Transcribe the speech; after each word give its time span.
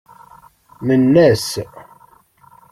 Nenna-as. 0.87 1.49